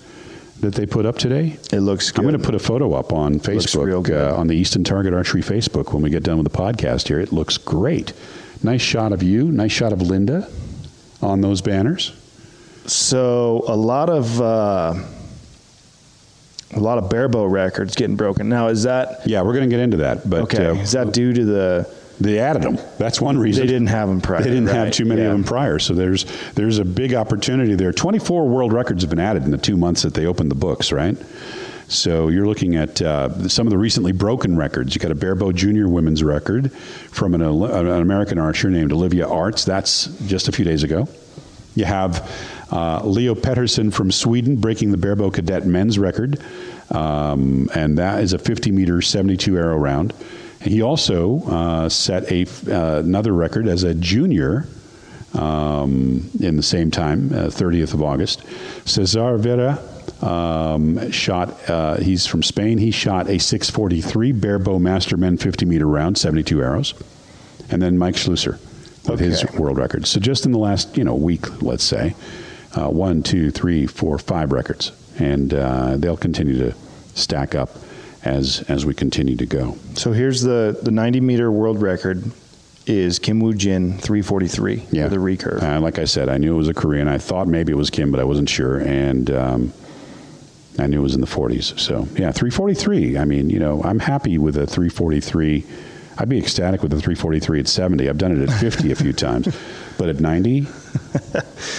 [0.60, 1.56] that they put up today?
[1.72, 2.20] It looks good.
[2.24, 4.32] I'm going to put a photo up on Looks real Facebook, good.
[4.32, 7.18] uh, on the Easton Target Archery Facebook when we get done with the podcast here.
[7.18, 8.12] It looks great.
[8.62, 10.48] Nice shot of you, nice shot of Linda
[11.20, 12.12] on those banners.
[12.86, 14.94] So a lot of uh,
[16.72, 18.48] a lot of barebow records getting broken.
[18.48, 20.66] Now is that Yeah, we're going to get into that, but okay?
[20.66, 22.78] uh, is that due to the they added them.
[22.98, 23.66] That's one reason.
[23.66, 24.42] they didn't have them prior?
[24.42, 25.28] They didn't have too many Yeah.
[25.28, 27.92] of them prior, so there's there's a big opportunity there.
[27.92, 30.92] 24 world records have been added in the two months that they opened the books,
[30.92, 31.16] right?
[31.88, 34.94] So you're looking at uh, some of the recently broken records.
[34.94, 39.64] You got a barebow junior women's record from an, an American archer named Olivia Arts.
[39.64, 41.08] That's just a few days ago.
[41.74, 42.30] You have
[42.70, 46.40] uh, Leo Pettersson from Sweden breaking the barebow cadet men's record,
[46.90, 50.12] um, and that is a 50 meter 72 arrow round.
[50.60, 54.66] He also uh, set a uh, another record as a junior
[55.34, 58.42] um, in the same time, uh, 30th of August.
[58.84, 59.78] Cesar Vera
[60.22, 61.68] um, shot.
[61.68, 62.78] Uh, he's from Spain.
[62.78, 66.94] He shot a 643 barebow master men 50 meter round, 72 arrows,
[67.70, 68.58] and then Mike Schloesser
[69.08, 70.06] with his world record.
[70.06, 72.14] So just in the last you know week, let's say,
[72.76, 76.74] uh, one, two, three, four, five records, and uh, they'll continue to
[77.14, 77.70] stack up
[78.24, 79.76] as as we continue to go.
[79.94, 82.30] So here's the the 90 meter world record
[82.86, 85.62] is Kim Woo Jin 343 Yeah, with a recurve.
[85.62, 87.08] Uh, like I said, I knew it was a Korean.
[87.08, 89.72] I thought maybe it was Kim, but I wasn't sure, and um,
[90.78, 91.78] I knew it was in the 40s.
[91.78, 93.18] So yeah, 343.
[93.18, 95.64] I mean, you know, I'm happy with a 343.
[96.20, 98.08] I'd be ecstatic with a 343 at 70.
[98.10, 99.48] I've done it at 50 a few times,
[99.98, 100.66] but at 90, you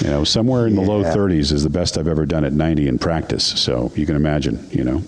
[0.05, 2.97] know, somewhere in the low 30s is the best I've ever done at 90 in
[2.97, 3.45] practice.
[3.45, 5.03] So you can imagine, you know,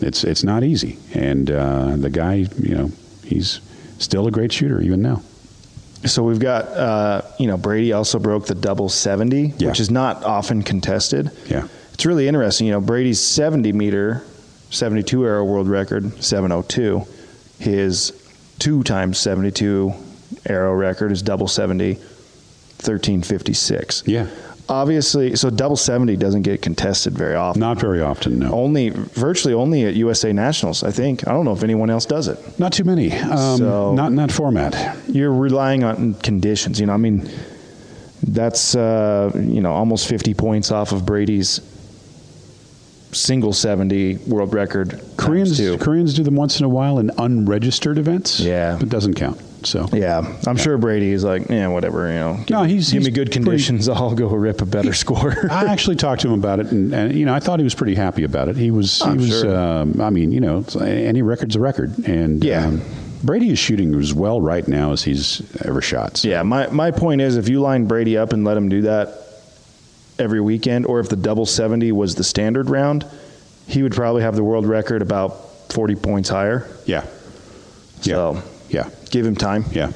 [0.00, 2.90] it's it's not easy, and uh, the guy, you know,
[3.22, 3.60] he's
[3.98, 5.22] still a great shooter even now.
[6.04, 9.68] So we've got, uh, you know, Brady also broke the double 70, Yeah.
[9.68, 11.30] which is not often contested.
[11.46, 11.68] Yeah.
[11.94, 12.66] It's really interesting.
[12.66, 14.22] You know, Brady's 70 meter,
[14.70, 17.06] 72 arrow world record, 702.
[17.60, 18.10] His
[18.58, 19.92] two times 72
[20.46, 24.02] arrow record is double 70, 1356.
[24.06, 24.28] Yeah.
[24.66, 27.60] Obviously, so double 70 doesn't get contested very often.
[27.60, 28.50] Not very often, no.
[28.52, 31.28] Only, virtually only at USA Nationals, I think.
[31.28, 32.38] I don't know if anyone else does it.
[32.58, 33.12] Not too many.
[33.12, 34.96] Um, So- not in that format.
[35.06, 36.80] you're relying on conditions.
[36.80, 37.28] You know, I mean,
[38.26, 41.60] That's uh, you know almost 50 points off of Brady's
[43.14, 45.00] single 70 world record.
[45.16, 45.78] Koreans two.
[45.78, 48.40] Koreans do them once in a while in unregistered events.
[48.40, 48.78] Yeah.
[48.78, 49.40] it doesn't count.
[49.64, 52.34] So Yeah, I'm sure Brady is like, yeah, whatever, you know.
[52.46, 55.34] Give, No, he's- give he's me good pretty- conditions, I'll go rip a better score.
[55.50, 57.74] I actually talked to him about it, and, and you know, I thought he was
[57.74, 58.56] pretty happy about it.
[58.56, 59.28] He was, he I'm was.
[59.40, 59.56] sure.
[59.56, 62.66] Um, I mean, you know, any record's a record, and Yeah.
[62.66, 62.82] um,
[63.22, 66.18] Brady is shooting as well right now as he's ever shot.
[66.18, 66.28] So.
[66.28, 69.23] yeah, my my point is, if you line Brady up and let him do that
[70.18, 73.04] every weekend, or if the double 70 was the standard round,
[73.66, 76.66] he would probably have the world record about 40 points higher.
[76.86, 77.04] yeah,
[78.00, 79.64] So yeah, give him time.
[79.72, 79.92] yeah.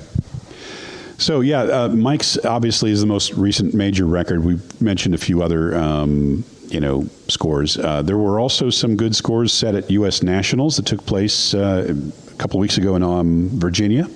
[1.19, 4.45] So yeah, uh, Mike's obviously is the most recent major record.
[4.45, 7.77] We've mentioned a few other, um, you know, scores.
[7.77, 10.23] Uh, there were also some good scores set at U.S.
[10.23, 14.07] Nationals that took place uh, a couple weeks ago in um, Virginia.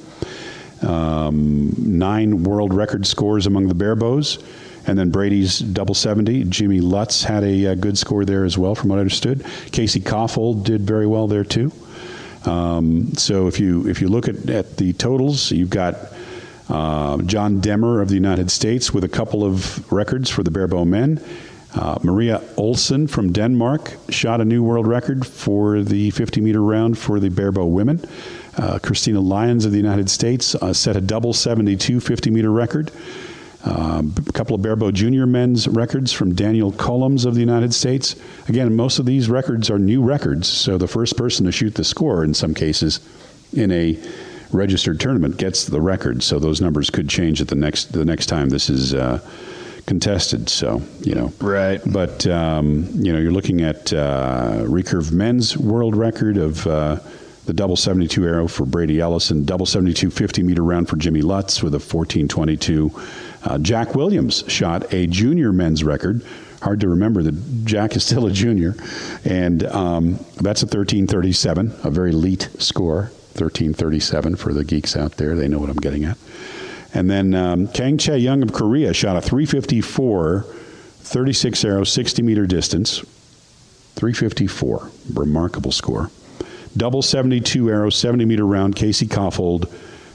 [0.80, 4.38] Um, nine world record scores among the bare bows.
[4.86, 6.44] And then Brady's double 70.
[6.44, 9.44] Jimmy Lutz had a, uh good score there as well, from what I understood.
[9.70, 11.72] Casey Kaufhold did very well there, too.
[12.44, 15.96] Um, so if you if you look at, at the totals, you've got
[16.68, 20.84] uh, John Demmer of the United States with a couple of records for the barebow
[20.84, 21.22] men.
[21.74, 26.98] Uh, Maria Olsen from Denmark shot a new world record for the 50 meter round
[26.98, 28.04] for the barebow women.
[28.58, 32.90] Uh, Christina Lyons of the United States uh, set a double 72 50 meter record.
[33.64, 38.16] Uh, a couple of barebow junior men's records from Daniel Collins of the United States.
[38.48, 41.84] Again, most of these records are new records, so the first person to shoot the
[41.84, 42.98] score in some cases
[43.52, 43.96] in a
[44.50, 46.22] registered tournament gets the record.
[46.22, 49.20] So those numbers could change at the next the next time this is uh,
[49.86, 50.48] contested.
[50.48, 51.80] So you know, Right.
[51.86, 56.66] But um, you know, you're looking at uh, recurve men's world record of.
[57.44, 61.62] The double 72 arrow for Brady Ellison, double 72 50 meter round for Jimmy Lutz
[61.62, 62.92] with a 1422.
[63.44, 66.24] Uh, Jack Williams shot a junior men's record.
[66.62, 68.76] Hard to remember that Jack is still a junior.
[69.24, 73.10] And um, that's a 1337, a very elite score.
[73.34, 75.34] 1337 for the geeks out there.
[75.34, 76.18] They know what I'm getting at.
[76.94, 82.46] And then um, Kang Chae Young of Korea shot a 354, 36 arrow, 60 meter
[82.46, 82.98] distance.
[83.96, 86.10] 354, remarkable score.
[86.76, 89.66] Double 72 arrow, 70 meter round, Casey Kaufhold,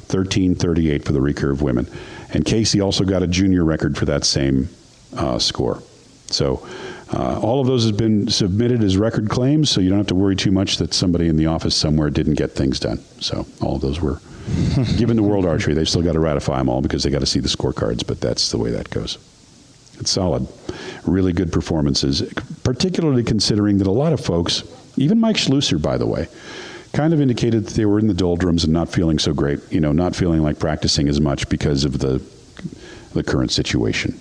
[0.09, 1.89] 1338 for the recurve women.
[2.33, 4.69] And Casey also got a junior record for that same
[5.15, 5.81] uh, score.
[6.27, 6.67] So
[7.13, 10.15] uh, all of those has been submitted as record claims, so you don't have to
[10.15, 12.99] worry too much that somebody in the office somewhere didn't get things done.
[13.21, 14.19] So all of those were
[14.97, 15.73] given to World Archery.
[15.73, 18.19] They've still got to ratify them all because they got to see the scorecards, but
[18.19, 19.17] that's the way that goes.
[19.99, 20.47] It's solid.
[21.05, 22.21] Really good performances,
[22.63, 24.63] particularly considering that a lot of folks,
[24.97, 26.27] even Mike Schloesser, by the way,
[26.93, 29.79] kind of indicated that they were in the doldrums and not feeling so great, you
[29.79, 32.21] know, not feeling like practicing as much because of the,
[33.13, 34.19] the current situation.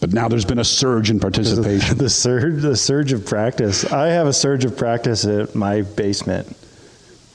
[0.00, 1.96] But now there's been a surge in participation.
[2.04, 3.90] The surge, the surge of practice.
[3.90, 6.54] I have a surge of practice at my basement.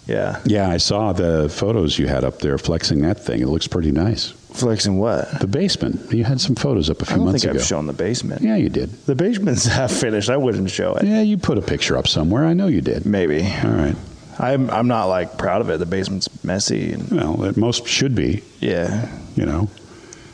[0.10, 3.42] Yeah, yeah, I saw the photos you had up there flexing that thing.
[3.42, 4.32] It looks pretty nice.
[4.54, 5.40] flexing what?
[5.40, 6.12] The basement.
[6.12, 7.18] You had some photos up a few months ago.
[7.18, 7.60] I don't months think ago.
[7.60, 8.42] I've shown the basement.
[8.42, 8.90] yeah, you did.
[9.06, 10.30] The basement's half finished.
[10.30, 11.06] I wouldn't show it.
[11.06, 12.46] Yeah, you put a picture up somewhere.
[12.46, 13.06] I know you did.
[13.06, 13.42] Maybe.
[13.64, 13.96] All right.
[14.40, 15.80] I'm I'm not like proud of it.
[15.80, 18.42] The basement's messy and Well, it most should be.
[18.62, 19.10] yeah.
[19.36, 19.70] you know.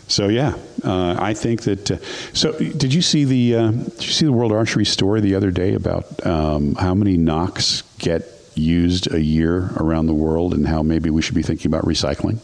[0.08, 1.90] So yeah, uh, I think that.
[1.90, 1.98] Uh,
[2.32, 5.50] so did you see the uh, did you see the World Archery story the other
[5.50, 8.22] day about um, how many nocks get
[8.56, 12.40] used a year around the world and how maybe we should be thinking about recycling?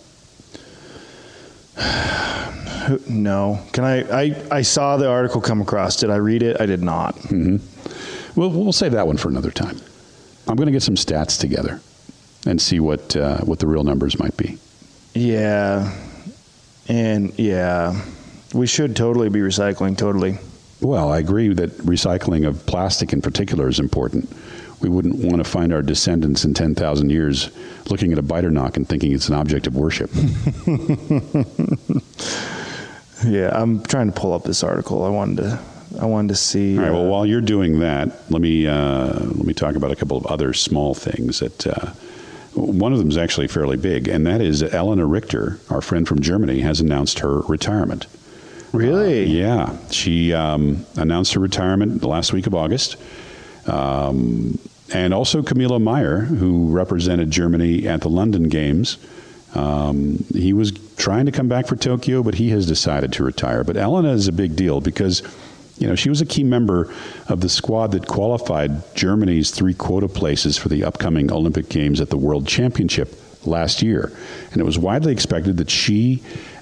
[3.07, 3.59] No.
[3.73, 5.95] Can I, I I saw the article come across.
[5.95, 6.59] Did I read it?
[6.59, 7.15] I did not.
[8.35, 9.77] Well, we'll save that one for another time.
[10.47, 11.79] I'm going to get some stats together
[12.45, 14.57] and see what uh, what the real numbers might be.
[15.13, 15.93] Yeah.
[16.87, 18.01] And yeah.
[18.53, 20.37] We should totally be recycling, totally.
[20.81, 24.29] Well, I agree that recycling of plastic in particular is important.
[24.81, 27.49] We wouldn't want to find our descendants in 10,000 years
[27.89, 30.09] looking at a Beiter nock and thinking it's an object of worship.
[33.25, 35.03] Yeah, I'm trying to pull up this article.
[35.03, 35.59] I wanted to
[35.99, 36.91] I wanted to see All right.
[36.91, 40.17] Well, uh, while you're doing that, let me uh, let me talk about a couple
[40.17, 41.67] of other small things that.
[41.67, 41.91] Uh,
[42.53, 46.19] one of them is actually fairly big, and that is Elena Richter, our friend from
[46.19, 48.07] Germany, has announced her retirement.
[48.73, 49.23] Really?
[49.23, 52.97] Yeah, she um, announced her retirement the last week of August.
[53.67, 54.59] Um,
[54.93, 58.97] and also Camilo Mayr, who represented Germany at the London Games.
[59.53, 63.63] Um, he was trying to come back for Tokyo, but he has decided to retire.
[63.63, 65.23] But Elena is a big deal because,
[65.77, 66.93] you know, she was a key member
[67.27, 72.09] of the squad that qualified Germany's three quota places for the upcoming Olympic Games at
[72.09, 74.11] the World Championship last year.
[74.51, 76.21] And it was widely expected that she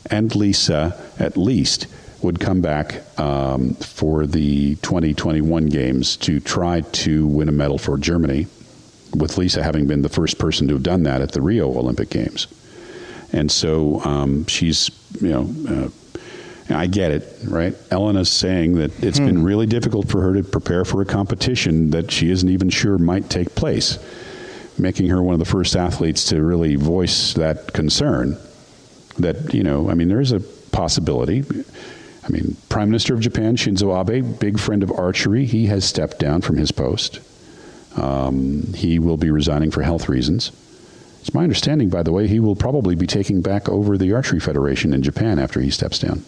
[0.10, 1.88] and Lisa, at least,
[2.22, 7.98] would come back um, for the 2021 games to try to win a medal for
[7.98, 8.48] Germany,
[9.16, 12.10] with Lisa having been the first person to have done that at the Rio Olympic
[12.10, 12.48] Games.
[13.32, 14.90] And so um, she's,
[15.22, 15.90] you know, uh,
[16.72, 17.76] I get it, right?
[17.90, 22.12] Elena's saying that it's been really difficult for her to prepare for a competition that
[22.12, 23.98] she isn't even sure might take place,
[24.78, 28.38] making her one of the first athletes to really voice that concern.
[29.18, 31.44] That, you know, I mean, there is a possibility.
[32.30, 36.20] I mean, Prime Minister of Japan, Shinzo Abe, big friend of archery, he has stepped
[36.20, 37.20] down from his post.
[37.96, 40.52] Um, he will be resigning for health reasons.
[41.22, 44.40] It's my understanding, by the way, he will probably be taking back over the Archery
[44.40, 46.24] Federation in Japan after he steps down.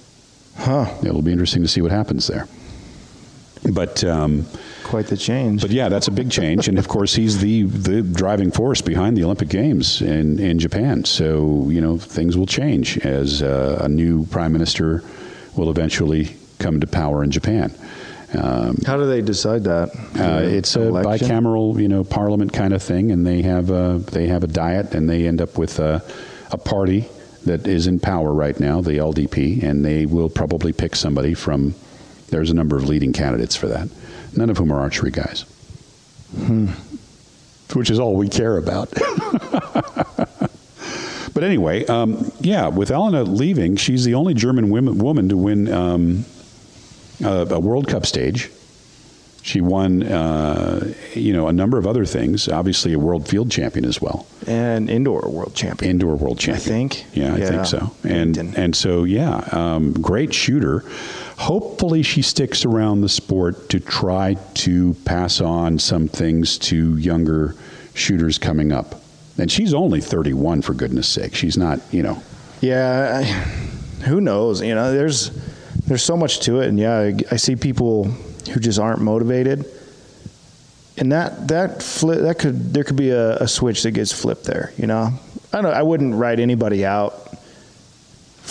[0.58, 0.94] Huh.
[1.04, 2.48] It'll be interesting to see what happens there.
[3.72, 4.46] But um,
[4.84, 5.62] Quite the change.
[5.62, 9.16] but yeah, that's a big change, and of course he's the the driving force behind
[9.16, 11.06] the Olympic Games in in Japan.
[11.06, 15.04] So you know things will change as uh, a new prime minister
[15.56, 17.74] will eventually come to power in Japan.
[18.34, 19.90] Um, How do they decide that?
[20.18, 21.28] uh, it's a Election?
[21.30, 24.94] bicameral, you know, parliament kind of thing, and they have a they have a diet,
[24.96, 26.02] and they end up with a,
[26.52, 27.10] a party
[27.46, 31.76] that is in power right now, the LDP, and they will probably pick somebody from.
[32.30, 33.90] There's a number of leading candidates for that,
[34.38, 35.44] none of whom are archery guys,
[37.74, 38.88] which is all we care about.
[41.42, 45.74] but anyway, um, yeah, with Elena leaving, she's the only German women, woman to win
[45.74, 46.24] um,
[47.24, 48.52] a, a World Cup stage.
[49.42, 52.48] She won, uh, you know, a number of other things.
[52.48, 55.90] Obviously, a world field champion as well, and indoor world champion.
[55.90, 56.62] indoor world champion.
[56.62, 57.06] I think.
[57.16, 57.50] Yeah, I Yeah.
[57.50, 57.92] think so.
[58.04, 60.84] And and so yeah, um, great shooter.
[61.38, 67.56] Hopefully, she sticks around the sport to try to pass on some things to younger
[67.96, 69.01] shooters coming up.
[69.42, 71.34] And she's only 31, for goodness sake.
[71.34, 72.22] She's not, you know.
[72.62, 73.24] Yeah, I,
[74.04, 74.62] who knows?
[74.62, 75.32] You know, there's
[75.88, 79.66] there's so much to it, and yeah, I, I see people who just aren't motivated,
[80.96, 84.44] and that that flip that could there could be a, a switch that gets flipped
[84.44, 84.74] there.
[84.78, 85.10] You know,
[85.52, 85.74] I don't.
[85.74, 87.21] I wouldn't write anybody out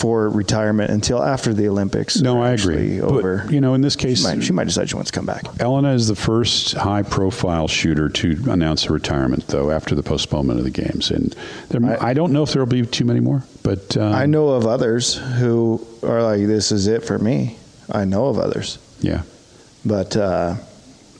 [0.01, 2.19] for retirement until after the Olympics.
[2.19, 2.95] No, I agree.
[2.95, 3.45] actually But, Over.
[3.51, 5.43] you know, in this case, she might, she might decide she wants to come back.
[5.59, 10.57] Elena is the first high profile shooter to announce a retirement, though, after the postponement
[10.57, 11.11] of the games.
[11.11, 11.35] And
[11.69, 14.25] there, I, I- don't know if there will be too many more, but um, I
[14.25, 17.57] know of others who are like, "This is it for me."
[17.91, 19.21] I know of others, Yeah.
[19.85, 20.55] but uh,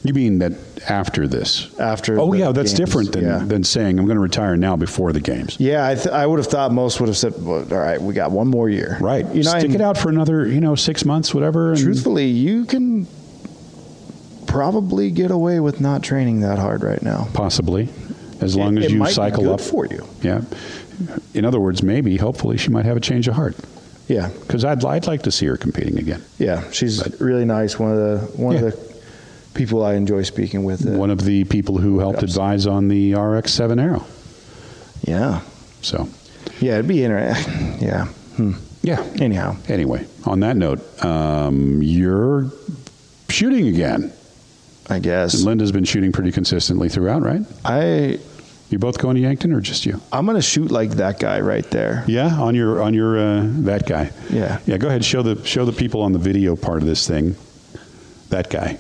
[0.04, 0.54] You mean that
[0.90, 1.78] after this?
[1.80, 2.20] after.
[2.20, 3.38] Oh, yeah, that's games, different than, yeah.
[3.40, 5.58] than saying I'm going to retire now before the games.
[5.60, 8.14] Yeah, I, th- I would have thought most would have said, well, "All right, we
[8.16, 9.26] got one more year." Right.
[9.34, 11.74] You know, Stick it out for another, you know, six months, whatever.
[11.74, 13.06] And Truthfully, you can
[14.48, 17.28] probably get away with not training that hard right now.
[17.34, 17.90] Possibly,
[18.42, 19.62] as long It- as you cycle up.
[19.62, 20.06] for you.
[20.22, 20.42] Yeah.
[21.34, 23.56] In other words, maybe, hopefully, she might have a change of heart.
[24.08, 26.22] Yeah, Because I'd, I'd like to see her competing again.
[26.38, 27.80] yeah, she's really nice.
[27.80, 28.62] One of the one Yeah.
[28.64, 28.91] of the
[29.54, 30.86] people I enjoy speaking with.
[30.88, 34.06] uh, One of the people who helped advise on the RX 7 Arrow.
[35.08, 35.42] yeah,
[35.82, 36.08] So,
[36.60, 37.78] yeah, it'd be interesting.
[37.82, 38.06] Yeah.
[38.38, 38.54] Hmm.
[38.84, 39.02] yeah.
[39.20, 42.52] Anyhow, Anyway, on that note, um, you're
[43.30, 44.14] shooting again.
[44.90, 47.42] I guess Linda's been shooting pretty consistently throughout, right?
[47.64, 48.20] I
[48.70, 50.00] You both going to Yankton or just you?
[50.12, 52.04] I'm gonna shoot like that guy right there.
[52.08, 54.12] Yeah, on your on your uh, that guy.
[54.30, 54.60] Yeah.
[54.66, 55.04] Yeah, go ahead.
[55.06, 57.36] Show the show the people on the video part of this thing.
[58.30, 58.80] That guy.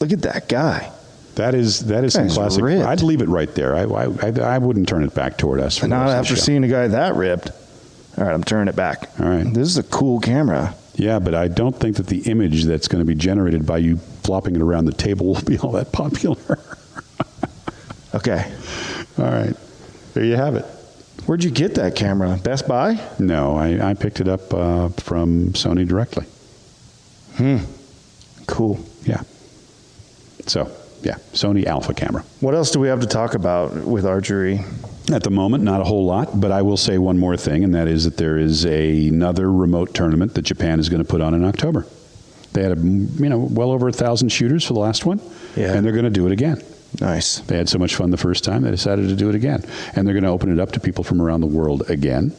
[0.00, 0.92] Look at that guy.
[1.36, 2.62] That is that is some classic.
[2.64, 2.84] ripped.
[2.86, 3.74] I'd leave it right there.
[3.76, 5.76] I, I, I, I wouldn't turn it back toward us.
[5.76, 6.42] For not rest of the after show.
[6.42, 7.50] seeing a guy that ripped.
[8.18, 9.10] All right, I'm turning it back.
[9.20, 9.44] All right.
[9.44, 10.74] This is a cool camera.
[10.94, 13.98] Yeah, but I don't think that the image that's going to be generated by you
[14.22, 16.58] flopping it around the table will be all that popular.
[18.14, 18.50] Okay.
[19.18, 19.54] all right,
[20.14, 20.64] there you have it.
[21.26, 22.38] Where'd you get that camera?
[22.42, 22.98] Best Buy?
[23.18, 26.24] No, I, I picked it up uh, from Sony directly.
[27.34, 27.58] Hmm.
[28.46, 28.78] Cool.
[29.02, 29.20] Yeah.
[30.46, 30.70] So
[31.02, 32.24] yeah, Sony Alpha camera.
[32.40, 34.60] What else do we have to talk about with archery?
[35.12, 37.74] At the moment, not a whole lot, but I will say one more thing, and
[37.76, 41.20] that is that there is a, another remote tournament that Japan is going to put
[41.20, 41.86] on in October.
[42.54, 45.20] They had, a, you know, well over a thousand shooters for the last one,
[45.54, 45.74] Yeah.
[45.74, 46.60] and they're going to do it again.
[47.00, 47.38] Nice.
[47.40, 49.62] They had so much fun the first time, they decided to do it again,
[49.94, 52.32] and they're going to open it up to people from around the world again.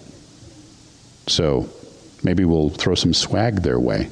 [1.27, 1.69] So
[2.23, 4.09] maybe we'll throw some swag their way.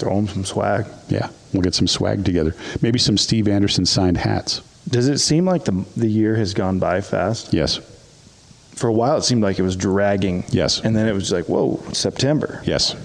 [0.00, 0.86] Throw them some swag.
[1.08, 2.54] Yeah, we'll get some swag together.
[2.82, 4.62] Maybe some Steve Anderson signed hats.
[4.88, 7.52] Does it seem like the the year has gone by fast?
[7.52, 7.76] Yes,
[8.74, 10.42] For a while, it seemed like it was dragging.
[10.48, 10.80] Yes.
[10.80, 12.62] And then it was like, whoa, September.
[12.64, 12.96] yes,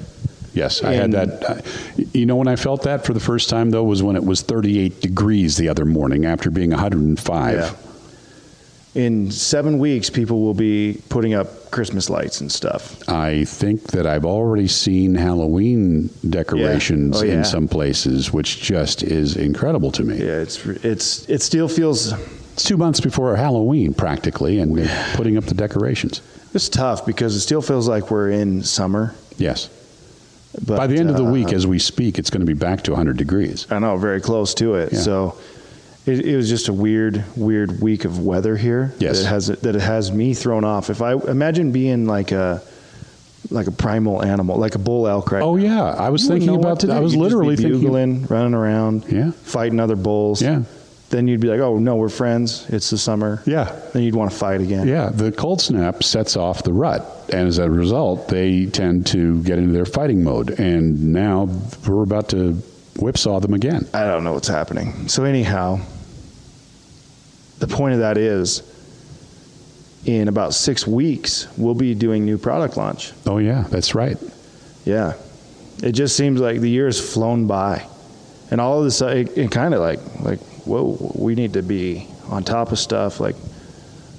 [0.54, 0.82] yes.
[0.84, 1.66] I had that.
[2.14, 4.41] You know when I felt that for the first time though was when it was
[4.41, 7.54] 38 degrees the other morning after being 105.
[7.56, 7.74] Yeah.
[8.96, 13.08] In seven weeks, people will be putting up Christmas lights and stuff.
[13.10, 17.34] I think that I've already seen Halloween decorations Oh, yeah.
[17.34, 20.18] in some places, which just is incredible to me.
[20.18, 22.14] Yeah, it's it's it still feels
[22.54, 26.22] It's two months before Halloween, practically, and they're putting up the decorations.
[26.54, 29.14] it's tough because it still feels like we're in summer.
[29.38, 29.70] Yes.
[30.66, 32.54] But By the end of the uh, week, as we speak, it's going to be
[32.54, 33.68] back to 100 degrees.
[33.70, 34.93] I know, very close to it.
[34.93, 35.00] Yeah.
[35.00, 35.38] So
[36.06, 38.93] it, it was just a weird, weird week of weather here.
[38.99, 39.22] Yes.
[39.24, 40.89] that has that it has me thrown off.
[40.89, 42.62] If I imagine being like a
[43.51, 45.43] like a primal animal, like a bull elk, right?
[45.43, 45.84] Oh, yeah.
[45.84, 46.89] I was You thinking about that.
[46.89, 47.80] I was You'd literally thinking.
[47.80, 49.32] bugling, running around, Yeah.
[49.43, 50.41] fighting other bulls.
[50.41, 50.64] Yeah.
[51.12, 52.66] Then you'd be like, oh no, we're friends.
[52.70, 53.43] It's the summer.
[53.45, 53.72] Yeah.
[53.93, 54.88] Then you'd want to fight again.
[54.88, 59.41] Yeah, the cold snap sets off the rut, and as a result, they tend to
[59.43, 60.60] get into their fighting mode.
[60.60, 61.47] And now
[61.88, 62.53] we're about to
[62.97, 63.88] whipsaw them again.
[63.93, 65.08] I don't know what's happening.
[65.08, 65.80] So anyhow,
[67.68, 68.61] the point of that is,
[70.05, 73.11] in about six weeks, we'll be doing new product launch.
[73.26, 74.18] Oh yeah, that's right.
[74.86, 75.13] Yeah,
[75.82, 77.88] it just seems like the year has flown by,
[78.51, 82.07] and all of this, it, it kind of like like whoa, we need to be
[82.30, 83.20] on top of stuff.
[83.20, 83.36] Like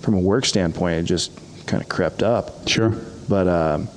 [0.01, 1.32] from a work standpoint, it just
[1.66, 2.68] kind of crept up.
[2.68, 2.94] Sure.
[3.28, 3.88] But um,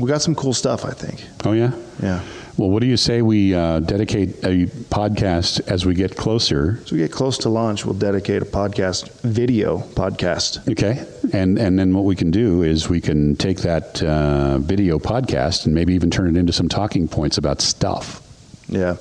[0.00, 1.24] we got some cool stuff, I think.
[1.44, 1.72] Oh yeah.
[2.02, 2.22] Yeah.
[2.58, 6.78] Well, what do you say we uh, dedicate a podcast as we get closer?
[6.82, 10.66] As we get close to launch, we'll dedicate a podcast, video podcast.
[10.70, 11.04] Okay,
[11.34, 15.66] and and then what we can do is we can take that uh, video podcast
[15.66, 18.22] and maybe even turn it into some talking points about stuff.
[18.68, 18.94] Yeah.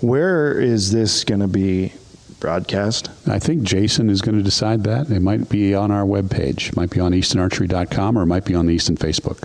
[0.00, 1.92] Where is this going to be
[2.40, 3.10] broadcast?
[3.28, 5.10] I think Jason is going to decide that.
[5.10, 6.68] It might be on our webpage.
[6.70, 9.44] It might be on eastonarchery.com or it might be on the Easton Facebook.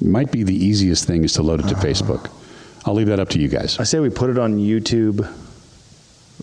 [0.00, 2.30] It might be the easiest thing is to load it to Facebook.
[2.84, 3.78] I'll leave that up to you guys.
[3.78, 5.26] I say we put it on YouTube.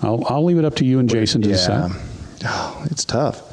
[0.02, 1.56] I'll, I'll leave it up to you and Jason to yeah.
[1.56, 1.92] decide.
[2.46, 3.44] Oh, it's tough.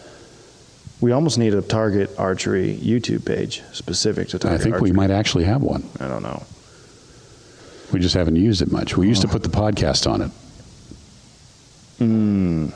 [1.00, 4.60] We almost need a target archery YouTube page specific to Target.
[4.60, 4.90] I think archery.
[4.90, 5.84] we might actually have one.
[6.00, 6.42] I don't know.
[7.92, 8.96] We just haven't used it much.
[8.96, 10.30] We used to put the podcast on it.
[11.98, 12.68] Hmm.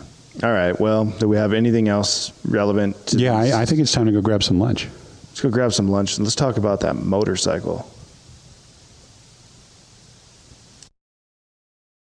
[0.43, 0.79] All right.
[0.79, 3.07] Well, do we have anything else relevant?
[3.09, 3.55] To Yeah, this?
[3.55, 4.89] I, I think it's time to go grab some lunch.
[5.31, 7.91] Let's go grab some lunch and let's talk about that motorcycle.